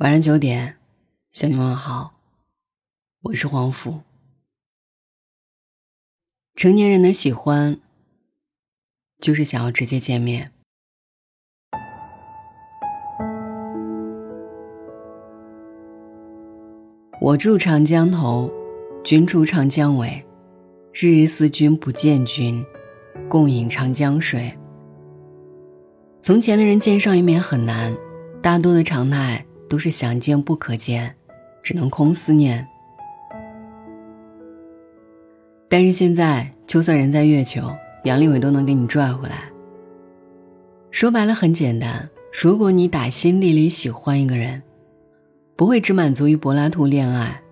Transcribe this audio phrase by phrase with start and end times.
[0.00, 0.76] 晚上九点，
[1.32, 2.20] 向你问好，
[3.22, 4.02] 我是黄甫。
[6.54, 7.80] 成年人的喜欢，
[9.18, 10.52] 就是想要直接见面。
[17.22, 18.52] 我住长江头，
[19.02, 20.22] 君住长江尾，
[20.92, 22.62] 日日思君不见君，
[23.30, 24.54] 共饮长江水。
[26.20, 27.96] 从前的人见上一面很难，
[28.42, 29.42] 大多的常态。
[29.68, 31.14] 都是想见不可见，
[31.62, 32.66] 只能空思念。
[35.68, 37.70] 但是现在，就算人在月球，
[38.04, 39.44] 杨利伟都能给你拽回来。
[40.90, 42.08] 说白了很简单，
[42.42, 44.62] 如果你打心底里喜欢一个人，
[45.56, 47.42] 不会只满足于柏拉图恋爱，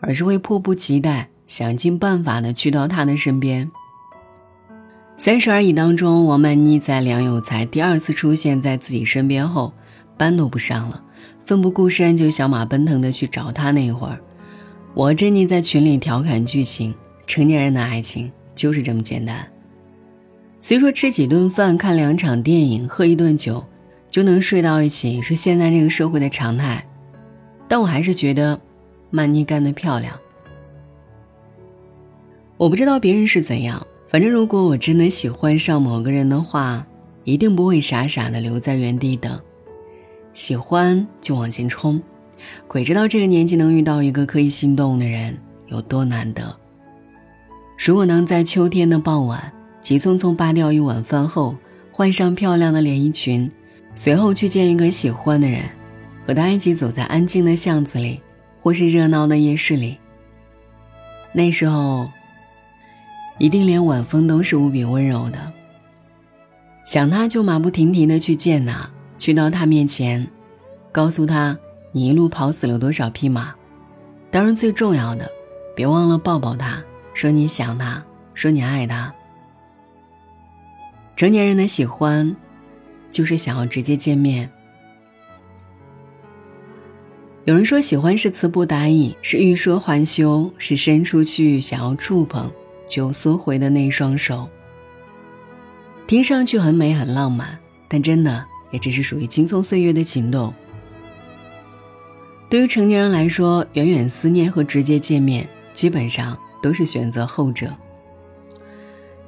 [0.00, 3.70] 而是会迫不及待想尽办法的去到他的身边。
[5.16, 9.72] 三十而已当中，王曼妮在梁有才第二次出现在自己身边后，
[10.16, 11.02] 班都不上了。
[11.44, 14.18] 奋不顾身就小马奔腾的去找他那会儿，
[14.94, 16.94] 我珍妮在群里调侃剧情：
[17.26, 19.46] 成年人的爱情就是这么简单。
[20.62, 23.62] 虽说吃几顿饭、看两场电影、喝一顿酒
[24.10, 26.86] 就能睡到一起是现在这个社会的常态，
[27.68, 28.58] 但我还是觉得
[29.10, 30.18] 曼妮干得漂亮。
[32.56, 36.86] 我不知道别人是怎样，反正如果我真的喜欢上某个人的话，
[37.24, 39.38] 一定不会傻傻的留在原地等。
[40.34, 42.02] 喜欢就往前冲，
[42.66, 46.54] 鬼知道这个年纪能遇到一个可以心动的人有多难得。
[47.78, 51.54] 如果能在秋天的傍晚，急匆匆扒掉一碗饭后，
[51.92, 53.50] 换上漂亮的连衣裙，
[53.94, 55.62] 随后去见一个喜欢的人，
[56.26, 58.20] 和他一起走在安静的巷子里，
[58.60, 59.98] 或是热闹的夜市里，
[61.32, 62.08] 那时候，
[63.38, 65.38] 一定连晚风都是无比温柔的。
[66.84, 68.90] 想他就马不停蹄的去见他。
[69.24, 70.28] 去到他面前，
[70.92, 71.58] 告诉他
[71.92, 73.54] 你一路跑死了多少匹马。
[74.30, 75.26] 当然，最重要的，
[75.74, 79.10] 别忘了抱抱他，说你想他，说你爱他。
[81.16, 82.36] 成年人的喜欢，
[83.10, 84.50] 就是想要直接见面。
[87.46, 92.52] 有人说，喜欢是词不达意，是欲说还休，是伸出去想要触碰，
[92.86, 94.46] 就缩回的那双手。
[96.06, 97.58] 听上去很美很浪漫，
[97.88, 98.44] 但真的。
[98.74, 100.52] 也只是属于青葱岁月的情动。
[102.50, 107.72] 对于成年人来说，远远思念和直接见面，基本上都是选择后者。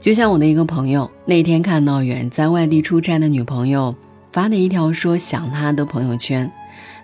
[0.00, 3.94] 就像我的一个朋友，那天看到远在外地出差的女朋友
[4.32, 6.50] 发的一条说想他的朋友圈，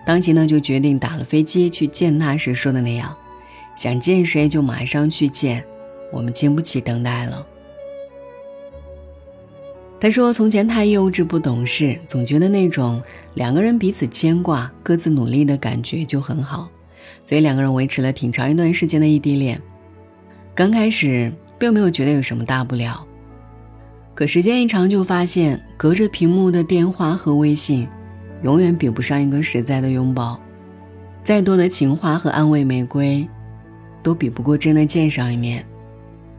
[0.03, 3.15] 当即呢就决定打了飞机去见他时说的那样，
[3.75, 5.63] 想见谁就马上去见，
[6.11, 7.45] 我们经不起等待了。
[10.01, 12.99] 他说：“从前太幼稚不懂事，总觉得那种
[13.35, 16.67] 两个人彼此牵挂、各自努力的感觉就很好，
[17.23, 19.61] 所以两个人维持了挺长一段时间的异地恋。
[20.55, 23.05] 刚开始并没有觉得有什么大不了，
[24.15, 27.87] 可时间一长就发现，隔着屏幕的电话和微信，
[28.41, 30.41] 永远比不上一个实在的拥抱。
[31.23, 33.29] 再多的情话和安慰玫瑰，
[34.01, 35.63] 都比不过真的见上一面。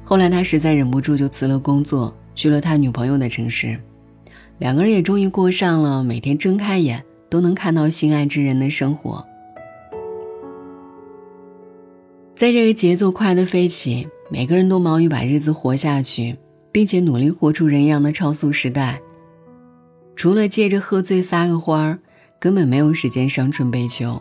[0.02, 3.78] 后来他实在忍不住，就辞了工作。”去了他女朋友的城市，
[4.58, 9.24] 两个人也终于过上了每天睁开眼都能看到心爱之人的生活。
[12.34, 16.36] 在这个节奏快的飞起，每个人都忙于把日子活下去，
[16.72, 19.00] 并且努力活出人样的超速时代，
[20.16, 21.98] 除了借着喝醉撒个欢儿，
[22.40, 24.20] 根本没有时间伤春悲秋，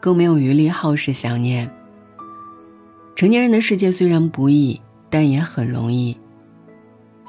[0.00, 1.70] 更没有余力耗时想念。
[3.14, 4.80] 成年人的世界虽然不易，
[5.10, 6.16] 但也很容易。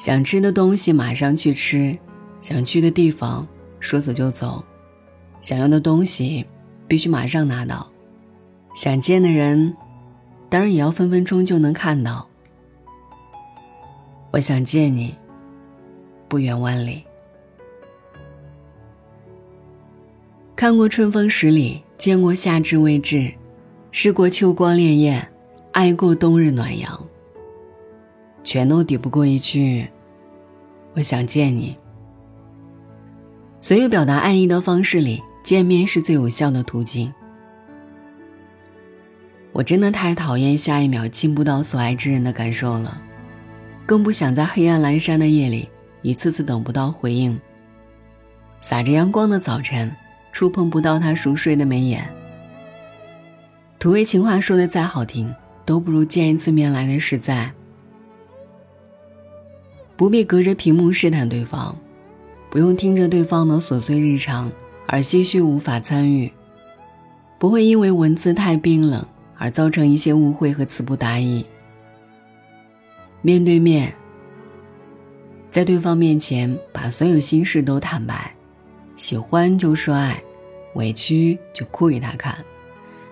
[0.04, 1.96] 想吃的东西马上去吃，
[2.40, 3.48] 想去的地方
[3.80, 4.64] 说走就走，
[5.42, 6.44] 想要的东西
[6.88, 7.88] 必须马上拿到，
[8.74, 9.78] 想见的人
[10.50, 12.28] 当然也要分分钟就能看到。
[14.32, 15.14] 我想见你，
[16.28, 17.04] 不远万里。
[20.56, 23.32] 看过春风十里，见过夏至未至，
[23.92, 25.24] 试过秋光潋滟，
[25.74, 27.08] 爱过冬日暖阳。
[28.44, 29.88] 全都抵不过一句
[30.94, 31.78] “我想见你”。
[33.62, 37.14] 所有表达爱意的方式里，见面是最有效的途径。
[39.54, 43.02] 我真的太讨厌下一秒亲不到所爱之人的感受了，
[43.86, 45.70] 更不想在黑暗阑珊的夜里
[46.02, 47.40] 一次次等不到回应。
[48.62, 49.94] 洒着阳光的早晨，
[50.32, 52.08] 触碰不到他熟睡的眉眼。
[53.78, 55.34] 土味情话说的再好听，
[55.66, 57.52] 都不如见一次面来的实在。
[60.02, 61.76] 不必隔着屏幕试探对方，
[62.50, 64.52] 不用听着对方的琐碎日常
[64.88, 66.32] 而唏嘘无法参与。
[67.38, 69.06] 不会因为文字太冰冷
[69.38, 71.46] 而造成一些误会和词不达意。
[73.22, 73.94] 面对面，
[75.52, 78.34] 在对方面前把所有心事都坦白，
[78.96, 80.20] 喜欢就说爱，
[80.74, 82.36] 委屈就哭给他看，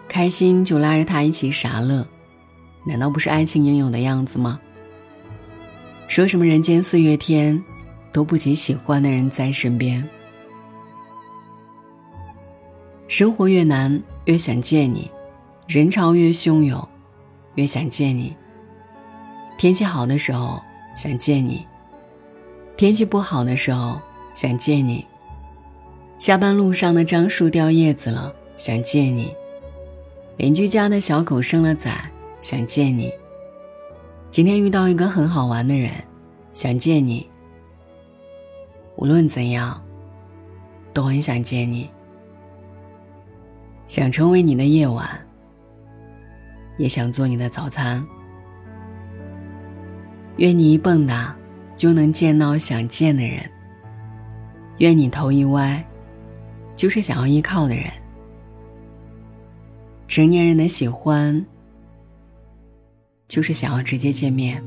[0.07, 2.03] 开心就拉着他一起傻乐，
[2.83, 4.59] 难道不是爱情应有的样子吗？
[6.09, 7.63] 说什么人间四月天，
[8.11, 10.03] 都不及喜欢的人在身边。
[13.07, 15.07] 生活越难，越想见你；
[15.67, 16.85] 人潮越汹涌，
[17.55, 18.35] 越想见你。
[19.55, 20.59] 天气好的时候
[20.97, 21.63] 想见你，
[22.75, 24.01] 天气不好的时候
[24.33, 25.05] 想见你。
[26.17, 29.31] 下班路上的樟树掉叶子了，想见你。
[30.37, 32.09] 邻居家的小狗生了崽，
[32.41, 33.13] 想见你。
[34.31, 35.91] 今天遇到一个很好玩的人，
[36.53, 37.27] 想见你。
[38.95, 39.81] 无论怎样，
[40.93, 41.89] 都很想见你。
[43.87, 45.09] 想成为你的夜晚，
[46.77, 48.05] 也想做你的早餐。
[50.37, 51.33] 愿你一蹦跶，
[51.75, 53.39] 就能见到想见的人。
[54.77, 55.83] 愿你头一歪，
[56.75, 57.85] 就是想要依靠的人。
[60.07, 61.43] 成年人的喜欢。
[63.29, 64.61] 就是想要直接见面。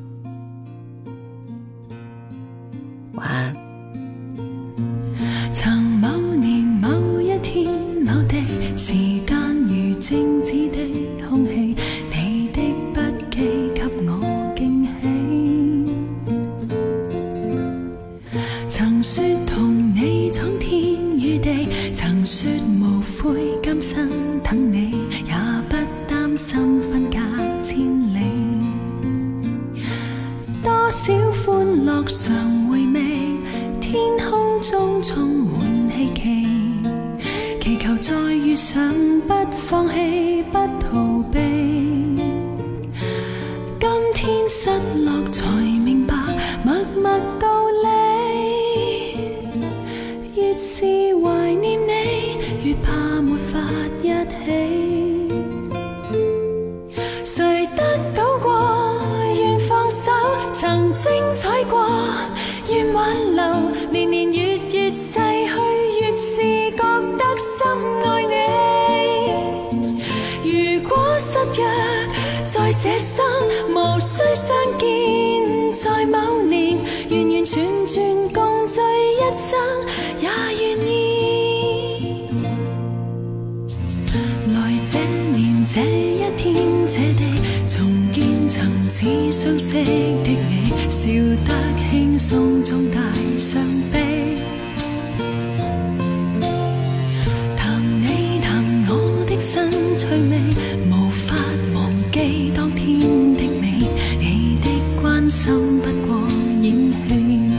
[32.06, 32.34] 常
[32.69, 33.00] 回味，
[33.81, 35.60] 天空中充满
[35.90, 36.20] 希冀，
[37.60, 38.93] 祈求再遇上，
[39.26, 39.34] 不
[39.66, 41.38] 放弃，不逃避。
[43.78, 44.70] 今天失
[45.04, 46.14] 落才明白，
[46.64, 47.88] 默默道理。
[50.34, 50.84] 越是
[51.22, 53.58] 怀念你，越怕没法
[54.02, 55.31] 一起。
[57.25, 58.50] 谁得到过？
[59.34, 60.10] 愿放手
[60.52, 61.81] 曾精彩过，
[62.92, 63.42] 挽留，
[63.90, 65.20] 年年月月逝去，
[66.00, 66.82] 越是觉
[67.16, 67.66] 得深
[68.04, 68.34] 爱你。
[70.44, 70.50] 如
[70.88, 71.62] 果失约
[72.44, 73.24] 在这生，
[73.70, 76.78] 无需相见，在某年，
[77.10, 79.58] 完完全全共聚一生，
[80.20, 80.28] 也
[80.60, 80.90] 愿意。
[84.48, 84.56] 来
[84.90, 84.98] 这
[85.32, 86.46] 年这一天，
[89.02, 90.88] 似相识的你。
[90.88, 91.08] 笑
[91.44, 91.52] 得
[91.90, 93.00] 轻松中带
[93.37, 93.60] 伤
[93.93, 93.99] 悲，
[97.56, 99.69] 谈你谈我的新
[99.99, 100.38] 趣味，
[100.88, 101.34] 无法
[101.75, 103.88] 忘记当天的你。
[104.20, 104.70] 你的
[105.00, 106.16] 关心不过
[106.60, 106.72] 演
[107.08, 107.50] 戏，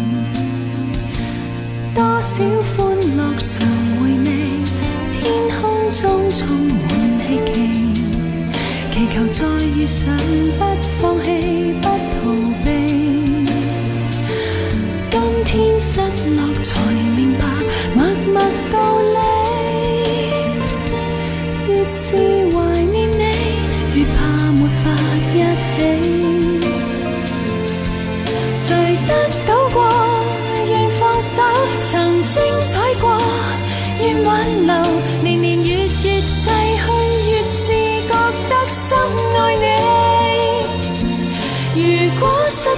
[1.93, 2.43] 多少
[2.77, 3.67] 欢乐常
[3.99, 4.29] 回味，
[5.11, 5.21] 天
[5.59, 5.61] 空
[5.91, 6.01] 中
[6.31, 6.87] 充满
[7.27, 7.82] 希冀，
[8.93, 9.41] 祈求再
[9.75, 10.15] 遇上，
[10.59, 10.61] 不
[11.01, 11.27] 放弃，
[11.81, 11.89] 不逃
[12.63, 12.67] 避。
[15.09, 15.99] 今天失
[16.35, 16.42] 落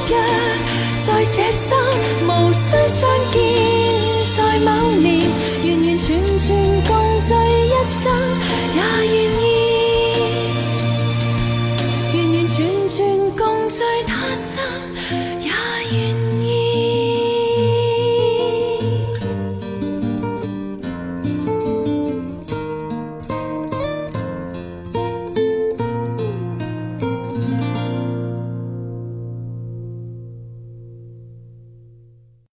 [0.09, 0.13] 约。
[1.05, 1.77] 在这生
[2.25, 3.35] 无需相见，
[4.35, 6.05] 在某年完完全
[6.39, 6.47] 全
[6.87, 6.89] 共
[7.21, 8.01] 聚一生，
[8.73, 9.44] 也愿意